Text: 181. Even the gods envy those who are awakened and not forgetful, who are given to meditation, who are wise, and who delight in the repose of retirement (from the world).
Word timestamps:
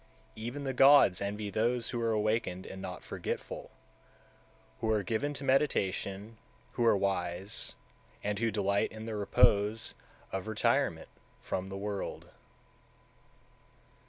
181. 0.33 0.47
Even 0.47 0.63
the 0.63 0.73
gods 0.73 1.21
envy 1.21 1.49
those 1.51 1.89
who 1.91 2.01
are 2.01 2.11
awakened 2.11 2.65
and 2.65 2.81
not 2.81 3.03
forgetful, 3.03 3.69
who 4.79 4.89
are 4.89 5.03
given 5.03 5.31
to 5.31 5.43
meditation, 5.43 6.37
who 6.71 6.83
are 6.83 6.97
wise, 6.97 7.75
and 8.23 8.39
who 8.39 8.49
delight 8.49 8.91
in 8.91 9.05
the 9.05 9.13
repose 9.15 9.93
of 10.31 10.47
retirement 10.47 11.09
(from 11.39 11.69
the 11.69 11.77
world). 11.77 12.31